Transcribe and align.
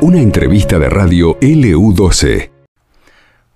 Una 0.00 0.20
entrevista 0.20 0.78
de 0.78 0.90
radio 0.90 1.38
LU12. 1.38 2.50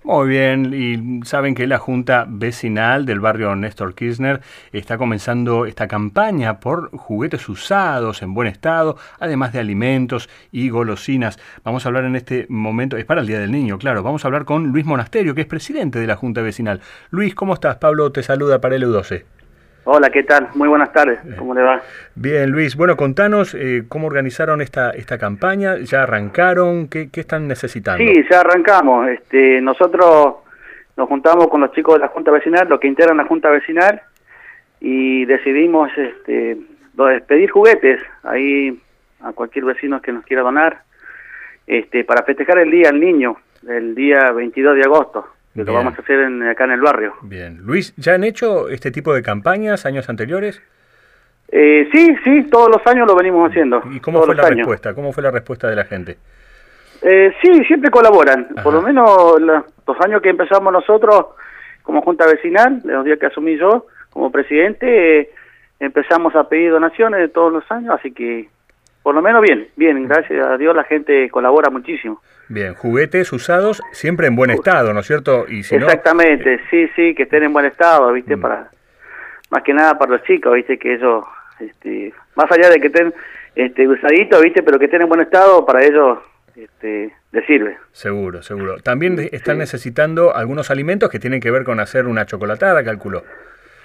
Muy 0.07 0.29
bien, 0.29 0.73
y 0.73 1.25
saben 1.25 1.53
que 1.53 1.67
la 1.67 1.79
Junta 1.79 2.25
Vecinal 2.25 3.05
del 3.05 3.19
barrio 3.19 3.53
Néstor 3.57 3.93
Kirchner 3.93 4.39
está 4.71 4.97
comenzando 4.97 5.65
esta 5.65 5.89
campaña 5.89 6.61
por 6.61 6.91
juguetes 6.91 7.49
usados 7.49 8.21
en 8.21 8.33
buen 8.33 8.47
estado, 8.47 8.95
además 9.19 9.51
de 9.51 9.59
alimentos 9.59 10.29
y 10.53 10.69
golosinas. 10.69 11.37
Vamos 11.65 11.85
a 11.85 11.89
hablar 11.89 12.05
en 12.05 12.15
este 12.15 12.45
momento, 12.47 12.95
es 12.95 13.03
para 13.03 13.19
el 13.19 13.27
Día 13.27 13.39
del 13.39 13.51
Niño, 13.51 13.77
claro, 13.77 14.01
vamos 14.01 14.23
a 14.23 14.29
hablar 14.29 14.45
con 14.45 14.67
Luis 14.67 14.85
Monasterio, 14.85 15.35
que 15.35 15.41
es 15.41 15.47
presidente 15.47 15.99
de 15.99 16.07
la 16.07 16.15
Junta 16.15 16.41
Vecinal. 16.41 16.79
Luis, 17.09 17.35
¿cómo 17.35 17.53
estás? 17.53 17.75
Pablo 17.75 18.09
te 18.13 18.23
saluda 18.23 18.61
para 18.61 18.77
LU12. 18.77 19.36
Hola, 19.89 20.09
¿qué 20.09 20.23
tal? 20.23 20.49
Muy 20.55 20.67
buenas 20.67 20.91
tardes. 20.91 21.17
¿Cómo 21.37 21.53
le 21.53 21.61
va? 21.61 21.81
Bien, 22.13 22.51
Luis. 22.51 22.75
Bueno, 22.75 22.97
contanos 22.97 23.55
eh, 23.55 23.85
cómo 23.87 24.07
organizaron 24.07 24.59
esta 24.59 24.89
esta 24.89 25.17
campaña. 25.17 25.77
¿Ya 25.77 26.03
arrancaron? 26.03 26.89
¿Qué, 26.89 27.09
¿Qué, 27.09 27.21
están 27.21 27.47
necesitando? 27.47 28.03
Sí, 28.03 28.21
ya 28.29 28.41
arrancamos. 28.41 29.07
Este, 29.07 29.61
nosotros 29.61 30.39
nos 30.97 31.07
juntamos 31.07 31.47
con 31.47 31.61
los 31.61 31.71
chicos 31.71 31.95
de 31.95 32.01
la 32.01 32.09
Junta 32.09 32.31
Vecinal, 32.31 32.67
los 32.67 32.81
que 32.81 32.87
integran 32.89 33.15
la 33.15 33.23
Junta 33.23 33.49
Vecinal, 33.49 34.01
y 34.81 35.23
decidimos 35.23 35.89
este, 35.97 36.57
pedir 37.25 37.49
juguetes 37.49 38.01
ahí 38.23 38.77
a 39.21 39.31
cualquier 39.31 39.63
vecino 39.63 40.01
que 40.01 40.11
nos 40.11 40.25
quiera 40.25 40.43
donar 40.43 40.81
este, 41.65 42.03
para 42.03 42.23
festejar 42.23 42.57
el 42.57 42.71
Día 42.71 42.91
del 42.91 42.99
Niño, 42.99 43.37
el 43.65 43.95
día 43.95 44.33
22 44.33 44.75
de 44.75 44.81
agosto 44.81 45.36
que 45.65 45.71
lo 45.71 45.73
vamos 45.73 45.97
a 45.97 46.01
hacer 46.01 46.19
acá 46.49 46.65
en 46.65 46.71
el 46.71 46.81
barrio. 46.81 47.13
Bien. 47.21 47.59
Luis, 47.63 47.95
¿ya 47.97 48.13
han 48.13 48.23
hecho 48.23 48.69
este 48.69 48.91
tipo 48.91 49.13
de 49.13 49.23
campañas 49.23 49.85
años 49.85 50.07
anteriores? 50.09 50.61
Eh, 51.49 51.89
sí, 51.91 52.15
sí, 52.23 52.43
todos 52.51 52.69
los 52.69 52.85
años 52.85 53.07
lo 53.07 53.15
venimos 53.15 53.49
haciendo. 53.49 53.81
¿Y 53.91 53.99
cómo 53.99 54.21
fue 54.21 54.35
la 54.35 54.49
respuesta? 54.49 54.93
¿Cómo 54.93 55.13
fue 55.13 55.23
la 55.23 55.31
respuesta 55.31 55.67
de 55.69 55.75
la 55.75 55.85
gente? 55.85 56.17
Eh, 57.01 57.33
sí, 57.41 57.63
siempre 57.65 57.89
colaboran. 57.89 58.49
Por 58.63 58.73
lo 58.73 58.81
menos 58.81 59.39
los 59.41 59.97
años 60.05 60.21
que 60.21 60.29
empezamos 60.29 60.71
nosotros 60.71 61.27
como 61.81 62.01
Junta 62.01 62.25
Vecinal, 62.27 62.81
los 62.83 63.05
días 63.05 63.17
que 63.17 63.27
asumí 63.27 63.57
yo 63.57 63.87
como 64.11 64.31
presidente, 64.31 65.19
eh, 65.19 65.29
empezamos 65.79 66.35
a 66.35 66.49
pedir 66.49 66.71
donaciones 66.71 67.19
de 67.19 67.29
todos 67.29 67.51
los 67.51 67.71
años, 67.71 67.95
así 67.97 68.11
que 68.11 68.49
por 69.07 69.15
lo 69.15 69.21
menos 69.21 69.41
bien, 69.41 69.69
bien, 69.77 70.05
gracias 70.05 70.45
a 70.45 70.57
Dios 70.57 70.75
la 70.75 70.83
gente 70.83 71.29
colabora 71.29 71.69
muchísimo. 71.69 72.21
Bien, 72.49 72.73
juguetes 72.73 73.31
usados 73.31 73.81
siempre 73.93 74.27
en 74.27 74.35
buen 74.35 74.49
estado, 74.49 74.93
¿no 74.93 74.99
es 74.99 75.07
cierto? 75.07 75.45
Y 75.47 75.63
si 75.63 75.75
Exactamente, 75.75 76.55
eh, 76.55 76.59
sí, 76.69 76.89
sí, 76.93 77.15
que 77.15 77.23
estén 77.23 77.43
en 77.43 77.53
buen 77.53 77.65
estado, 77.65 78.11
¿viste? 78.11 78.35
Mm. 78.35 78.41
Para 78.41 78.69
más 79.49 79.63
que 79.63 79.73
nada 79.73 79.97
para 79.97 80.11
los 80.11 80.23
chicos, 80.23 80.53
¿viste? 80.55 80.77
Que 80.77 80.95
ellos 80.95 81.23
este, 81.61 82.13
más 82.35 82.51
allá 82.51 82.69
de 82.69 82.81
que 82.81 82.87
estén 82.87 83.13
este 83.55 83.87
usaditos, 83.87 84.41
¿viste? 84.41 84.61
Pero 84.61 84.77
que 84.77 84.85
estén 84.85 85.03
en 85.03 85.07
buen 85.07 85.21
estado 85.21 85.65
para 85.65 85.85
ellos 85.85 86.19
este, 86.57 87.13
les 87.31 87.45
sirve. 87.45 87.77
Seguro, 87.93 88.43
seguro. 88.43 88.79
También 88.79 89.29
están 89.31 89.57
necesitando 89.59 90.35
algunos 90.35 90.69
alimentos 90.69 91.09
que 91.09 91.19
tienen 91.19 91.39
que 91.39 91.49
ver 91.49 91.63
con 91.63 91.79
hacer 91.79 92.07
una 92.07 92.25
chocolatada, 92.25 92.83
calculo. 92.83 93.23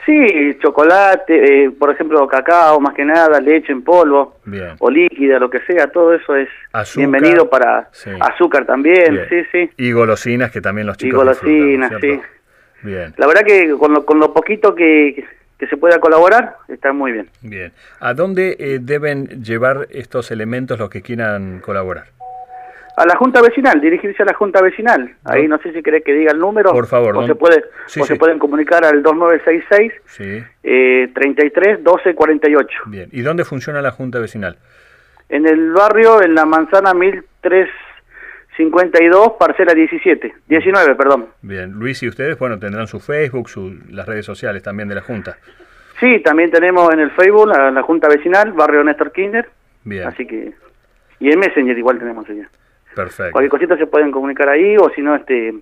Sí, 0.05 0.59
chocolate, 0.61 1.65
eh, 1.65 1.71
por 1.71 1.91
ejemplo, 1.91 2.27
cacao, 2.27 2.81
más 2.81 2.93
que 2.95 3.05
nada, 3.05 3.41
leche 3.41 3.71
en 3.71 3.83
polvo, 3.83 4.41
o 4.81 4.91
líquida, 4.91 5.39
lo 5.39 5.49
que 5.49 5.61
sea, 5.61 5.87
todo 5.89 6.13
eso 6.13 6.35
es 6.35 6.49
bienvenido 6.97 7.49
para 7.49 7.89
azúcar 8.21 8.67
también, 8.67 9.27
sí, 9.29 9.43
sí. 9.53 9.71
Y 9.77 9.93
golosinas 9.93 10.51
que 10.51 10.61
también 10.61 10.89
los 10.89 10.97
chicos 10.97 11.15
Y 11.15 11.17
golosinas, 11.17 11.93
sí. 12.01 12.21
Bien. 12.83 13.15
La 13.17 13.29
verdad 13.29 13.43
que 13.47 13.71
con 13.79 13.93
lo, 13.93 14.05
con 14.05 14.19
lo 14.19 14.35
poquito 14.35 14.75
que, 14.75 15.25
que 15.57 15.67
se 15.69 15.77
pueda 15.77 16.01
colaborar, 16.01 16.57
está 16.67 16.93
muy 16.93 17.13
bien. 17.13 17.29
Bien. 17.41 17.73
¿A 18.01 18.15
dónde 18.15 18.57
eh, 18.59 18.81
deben 18.83 19.45
llevar 19.45 19.87
estos 19.91 20.33
elementos 20.33 20.81
los 20.81 20.91
que 20.91 21.03
quieran 21.03 21.61
colaborar? 21.61 22.07
A 22.97 23.07
la 23.07 23.17
Junta 23.17 23.41
Vecinal, 23.41 23.81
dirigirse 23.81 24.23
a 24.23 24.27
la 24.27 24.35
Junta 24.35 24.61
Vecinal. 24.61 25.15
Ahí 25.25 25.49
no 25.49 25.59
sé 25.59 25.73
si 25.73 25.83
querés 25.83 26.05
que 26.05 26.13
diga 26.13 26.33
el 26.33 26.39
número. 26.39 26.73
Por 26.73 26.87
favor. 26.87 27.17
O, 27.17 27.27
se, 27.27 27.35
puede, 27.35 27.65
o 28.01 28.05
se 28.05 28.17
pueden 28.17 28.39
comunicar 28.39 28.85
al 28.85 29.03
2966 29.03 29.93
sí. 30.07 30.45
eh, 30.63 31.11
33 31.15 31.83
12 31.83 32.15
48. 32.15 32.79
Bien. 32.87 33.09
¿Y 33.13 33.23
dónde 33.23 33.45
funciona 33.45 33.81
la 33.81 33.93
Junta 33.93 34.19
Vecinal? 34.19 34.59
En 35.29 35.47
el 35.47 35.73
barrio, 35.73 36.23
en 36.23 36.35
la 36.35 36.45
manzana 36.45 36.93
1352, 36.93 39.33
parcela 39.39 39.73
17. 39.73 40.35
19, 40.47 40.95
perdón. 40.95 41.29
Bien. 41.41 41.73
Luis, 41.73 42.03
y 42.03 42.09
ustedes, 42.09 42.39
bueno, 42.39 42.59
tendrán 42.59 42.87
su 42.87 43.01
Facebook, 43.01 43.49
su, 43.49 43.75
las 43.91 44.07
redes 44.07 44.27
sociales 44.27 44.63
también 44.63 44.91
de 44.91 44.97
la 44.97 45.01
Junta. 45.01 45.39
Sí, 45.99 46.21
también 46.21 46.51
tenemos 46.51 46.93
en 46.93 47.01
el 47.01 47.11
Facebook 47.13 47.49
la, 47.49 47.71
la 47.71 47.83
Junta 47.83 48.09
Vecinal, 48.09 48.53
barrio 48.53 48.85
Néstor 48.85 49.13
Kinder. 49.13 49.49
Bien. 49.85 50.07
Así 50.07 50.27
que... 50.27 50.53
Y 51.21 51.31
en 51.31 51.39
Messenger 51.39 51.79
igual 51.79 51.99
tenemos 51.99 52.29
allá. 52.29 52.51
Perfecto. 52.95 53.33
Cualquier 53.33 53.51
cosita 53.51 53.77
se 53.77 53.87
pueden 53.87 54.11
comunicar 54.11 54.49
ahí 54.49 54.77
o 54.77 54.91
si 54.91 55.03
no, 55.03 55.15
este, 55.15 55.55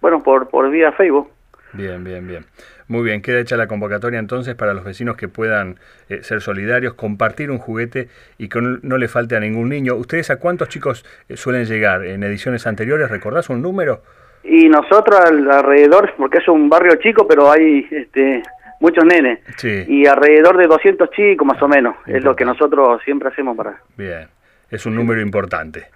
bueno, 0.00 0.22
por, 0.22 0.48
por 0.48 0.70
vía 0.70 0.92
Facebook. 0.92 1.30
Bien, 1.72 2.04
bien, 2.04 2.26
bien. 2.26 2.44
Muy 2.86 3.02
bien, 3.02 3.22
queda 3.22 3.40
hecha 3.40 3.56
la 3.56 3.66
convocatoria 3.66 4.18
entonces 4.18 4.54
para 4.54 4.74
los 4.74 4.84
vecinos 4.84 5.16
que 5.16 5.26
puedan 5.26 5.76
eh, 6.08 6.22
ser 6.22 6.40
solidarios, 6.40 6.94
compartir 6.94 7.50
un 7.50 7.58
juguete 7.58 8.08
y 8.36 8.48
que 8.48 8.60
no, 8.60 8.98
le 8.98 9.08
falte 9.08 9.36
a 9.36 9.40
ningún 9.40 9.70
niño. 9.70 9.94
¿Ustedes 9.94 10.30
a 10.30 10.36
cuántos 10.36 10.68
chicos 10.68 11.04
eh, 11.28 11.36
suelen 11.36 11.64
llegar 11.64 12.04
en 12.04 12.22
ediciones 12.22 12.66
anteriores? 12.66 13.10
¿Recordás 13.10 13.48
un 13.48 13.62
número? 13.62 14.02
Y 14.42 14.68
nosotros 14.68 15.18
alrededor, 15.18 16.12
porque 16.18 16.38
es 16.38 16.48
un 16.48 16.68
barrio 16.68 16.96
chico, 16.96 17.26
pero 17.26 17.50
hay 17.50 17.86
este, 17.90 18.42
muchos 18.80 19.04
nenes. 19.04 19.40
Sí. 19.56 19.84
Y 19.88 20.06
alrededor 20.06 20.58
de 20.58 20.66
200 20.66 21.10
chicos 21.10 21.46
más 21.46 21.60
o 21.62 21.68
menos. 21.68 21.96
Es 22.06 22.22
lo 22.22 22.36
que 22.36 22.44
nosotros 22.44 23.00
siempre 23.04 23.30
hacemos 23.30 23.56
para... 23.56 23.80
Bien, 23.96 24.28
es 24.70 24.84
un 24.84 24.94
número 24.94 25.22
importante. 25.22 25.86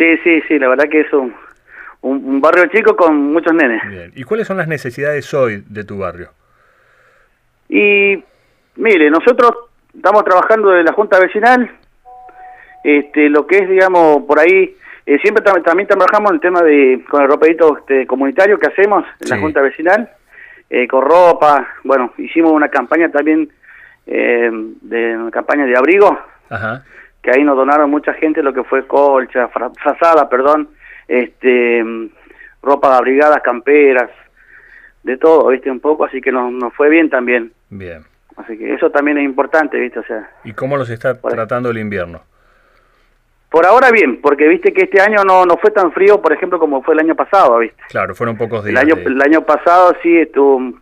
Sí, 0.00 0.16
sí, 0.24 0.42
sí, 0.48 0.58
la 0.58 0.68
verdad 0.68 0.88
que 0.88 1.00
es 1.00 1.12
un, 1.12 1.34
un, 2.00 2.40
barrio 2.40 2.64
chico 2.68 2.96
con 2.96 3.34
muchos 3.34 3.52
nenes. 3.52 3.86
Bien. 3.86 4.10
¿Y 4.16 4.22
cuáles 4.22 4.46
son 4.46 4.56
las 4.56 4.66
necesidades 4.66 5.32
hoy 5.34 5.62
de 5.68 5.84
tu 5.84 5.98
barrio? 5.98 6.30
Y 7.68 8.24
mire, 8.76 9.10
nosotros 9.10 9.52
estamos 9.94 10.24
trabajando 10.24 10.70
de 10.70 10.84
la 10.84 10.94
Junta 10.94 11.20
Vecinal, 11.20 11.70
este, 12.82 13.28
lo 13.28 13.46
que 13.46 13.58
es, 13.58 13.68
digamos, 13.68 14.24
por 14.24 14.38
ahí, 14.38 14.74
eh, 15.04 15.18
siempre 15.18 15.44
también 15.44 15.86
trabajamos 15.86 16.30
en 16.30 16.34
el 16.36 16.40
tema 16.40 16.62
de, 16.62 17.04
con 17.06 17.20
el 17.20 17.28
ropadito 17.28 17.76
este, 17.76 18.06
comunitario 18.06 18.58
que 18.58 18.68
hacemos 18.68 19.04
en 19.20 19.28
la 19.28 19.38
Junta 19.38 19.60
Vecinal, 19.60 20.08
eh, 20.70 20.88
con 20.88 21.04
ropa, 21.04 21.74
bueno, 21.84 22.14
hicimos 22.16 22.52
una 22.52 22.70
campaña 22.70 23.10
también, 23.10 23.50
eh, 24.06 24.50
de 24.80 25.16
una 25.18 25.30
campaña 25.30 25.66
de 25.66 25.76
abrigo, 25.76 26.18
Ajá 26.48 26.84
que 27.22 27.30
ahí 27.30 27.44
nos 27.44 27.56
donaron 27.56 27.90
mucha 27.90 28.14
gente 28.14 28.42
lo 28.42 28.52
que 28.52 28.64
fue 28.64 28.86
colcha, 28.86 29.48
frazada, 29.48 30.28
perdón, 30.28 30.68
este, 31.08 31.84
ropa 32.62 32.90
de 32.90 32.96
abrigadas, 32.96 33.42
camperas, 33.42 34.10
de 35.02 35.16
todo, 35.16 35.48
viste, 35.48 35.70
un 35.70 35.80
poco, 35.80 36.04
así 36.04 36.20
que 36.20 36.32
nos, 36.32 36.52
nos 36.52 36.74
fue 36.74 36.88
bien 36.88 37.10
también. 37.10 37.52
Bien. 37.68 38.04
Así 38.36 38.56
que 38.56 38.74
eso 38.74 38.90
también 38.90 39.18
es 39.18 39.24
importante, 39.24 39.78
viste, 39.78 39.98
o 39.98 40.04
sea. 40.04 40.30
¿Y 40.44 40.52
cómo 40.52 40.76
los 40.76 40.88
está 40.88 41.18
tratando 41.20 41.70
el 41.70 41.78
invierno? 41.78 42.22
Por 43.50 43.66
ahora 43.66 43.90
bien, 43.90 44.20
porque 44.20 44.46
viste 44.46 44.72
que 44.72 44.84
este 44.84 45.00
año 45.00 45.24
no, 45.24 45.44
no 45.44 45.56
fue 45.56 45.72
tan 45.72 45.92
frío, 45.92 46.22
por 46.22 46.32
ejemplo, 46.32 46.58
como 46.58 46.82
fue 46.82 46.94
el 46.94 47.00
año 47.00 47.16
pasado, 47.16 47.58
viste. 47.58 47.82
Claro, 47.88 48.14
fueron 48.14 48.36
pocos 48.36 48.64
días. 48.64 48.80
El 48.80 48.90
año, 48.90 49.02
el 49.04 49.20
año 49.20 49.44
pasado 49.44 49.96
sí 50.02 50.16
estuvo, 50.18 50.72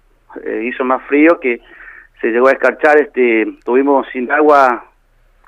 eh, 0.44 0.65
hizo 0.65 0.84
más 0.84 1.03
frío 1.06 1.41
que 1.41 1.60
se 2.20 2.28
llegó 2.28 2.49
a 2.49 2.53
escarchar, 2.53 3.00
este, 3.00 3.47
tuvimos 3.65 4.06
sin 4.12 4.31
agua 4.31 4.88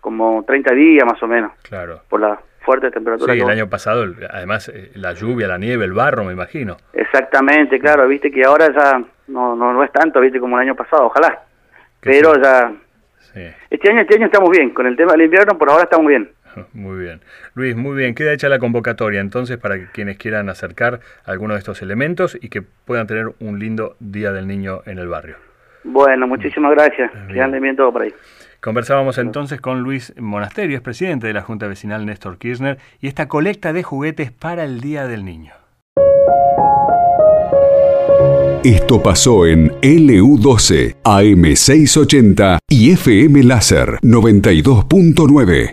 como 0.01 0.45
30 0.45 0.75
días 0.75 1.05
más 1.05 1.23
o 1.23 1.27
menos. 1.27 1.53
Claro. 1.63 2.01
Por 2.09 2.21
la 2.21 2.41
fuerte 2.61 2.91
temperatura. 2.91 3.33
Sí, 3.33 3.41
el 3.41 3.49
año 3.49 3.69
pasado, 3.69 4.05
además, 4.31 4.69
eh, 4.69 4.91
la 4.95 5.13
lluvia, 5.13 5.49
la 5.49 5.59
nieve, 5.59 5.85
el 5.85 5.93
barro, 5.93 6.25
me 6.25 6.33
imagino. 6.33 6.77
Exactamente, 6.93 7.79
claro, 7.79 8.07
viste 8.07 8.31
que 8.31 8.45
ahora 8.45 8.69
ya 8.73 9.03
no, 9.29 9.57
no, 9.57 9.73
no 9.73 9.85
es 9.85 9.93
tanto, 9.93 10.21
viste, 10.21 10.41
como 10.41 10.57
el 10.57 10.67
año 10.67 10.75
pasado, 10.75 11.07
ojalá. 11.07 11.43
Pero 12.01 12.35
ya... 12.41 12.73
Sí. 13.33 13.43
Este 13.71 13.91
año, 13.91 14.01
este 14.01 14.17
año 14.17 14.27
estamos 14.27 14.51
bien, 14.51 14.71
con 14.71 14.87
el 14.87 14.97
tema 14.97 15.13
del 15.13 15.23
invierno 15.23 15.57
por 15.57 15.71
ahora 15.71 15.85
estamos 15.85 16.07
bien. 16.07 16.31
Muy 16.73 16.99
bien. 16.99 17.21
Luis, 17.55 17.77
muy 17.77 17.97
bien. 17.97 18.15
Queda 18.15 18.33
hecha 18.33 18.49
la 18.49 18.59
convocatoria 18.59 19.21
entonces 19.21 19.57
para 19.59 19.91
quienes 19.93 20.19
quieran 20.19 20.49
acercar 20.49 21.01
algunos 21.25 21.55
de 21.57 21.59
estos 21.59 21.83
elementos 21.83 22.37
y 22.41 22.49
que 22.49 22.63
puedan 22.63 23.07
tener 23.07 23.27
un 23.41 23.59
lindo 23.59 23.97
Día 24.01 24.33
del 24.33 24.47
Niño 24.47 24.81
en 24.87 24.99
el 24.99 25.09
barrio. 25.09 25.37
Bueno, 25.85 26.27
muchísimas 26.27 26.73
gracias. 26.73 27.11
Que 27.33 27.41
anden 27.41 27.63
bien 27.63 27.77
todo 27.77 27.93
por 27.93 28.03
ahí. 28.03 28.15
Conversábamos 28.61 29.17
entonces 29.17 29.61
con 29.61 29.81
Luis 29.81 30.13
Monasterio, 30.19 30.77
es 30.77 30.83
presidente 30.83 31.27
de 31.27 31.33
la 31.33 31.43
Junta 31.43 31.67
Vecinal 31.67 32.05
Néstor 32.05 32.37
Kirchner, 32.37 32.79
y 33.01 33.09
esta 33.09 33.27
colecta 33.27 33.73
de 33.73 33.83
juguetes 33.83 34.33
para 34.33 34.65
el 34.65 34.81
Día 34.81 35.07
del 35.07 35.25
Niño. 35.25 35.53
Esto 38.63 39.03
pasó 39.03 39.47
en 39.47 39.71
LU12, 39.81 40.97
AM680 41.03 42.59
y 42.69 42.91
FM 42.91 43.43
Láser 43.45 43.99
92.9. 44.03 45.69